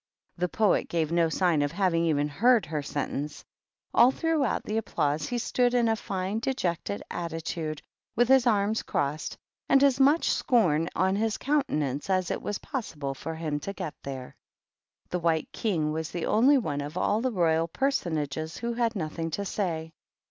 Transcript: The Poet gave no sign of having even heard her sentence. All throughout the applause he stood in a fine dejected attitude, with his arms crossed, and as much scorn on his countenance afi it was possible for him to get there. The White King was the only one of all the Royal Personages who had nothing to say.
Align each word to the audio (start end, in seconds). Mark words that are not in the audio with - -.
The 0.35 0.49
Poet 0.49 0.89
gave 0.89 1.11
no 1.11 1.29
sign 1.29 1.61
of 1.61 1.71
having 1.71 2.05
even 2.05 2.27
heard 2.27 2.65
her 2.65 2.81
sentence. 2.81 3.45
All 3.93 4.09
throughout 4.09 4.63
the 4.63 4.77
applause 4.77 5.27
he 5.27 5.37
stood 5.37 5.75
in 5.75 5.87
a 5.87 5.95
fine 5.95 6.39
dejected 6.39 7.03
attitude, 7.11 7.83
with 8.15 8.27
his 8.27 8.47
arms 8.47 8.81
crossed, 8.81 9.37
and 9.69 9.83
as 9.83 9.99
much 9.99 10.31
scorn 10.31 10.89
on 10.95 11.15
his 11.17 11.37
countenance 11.37 12.07
afi 12.07 12.31
it 12.31 12.41
was 12.41 12.57
possible 12.57 13.13
for 13.13 13.35
him 13.35 13.59
to 13.59 13.73
get 13.73 13.93
there. 14.01 14.35
The 15.09 15.19
White 15.19 15.51
King 15.51 15.91
was 15.91 16.09
the 16.09 16.25
only 16.25 16.57
one 16.57 16.81
of 16.81 16.97
all 16.97 17.21
the 17.21 17.31
Royal 17.31 17.67
Personages 17.67 18.57
who 18.57 18.73
had 18.73 18.95
nothing 18.95 19.29
to 19.29 19.45
say. 19.45 19.93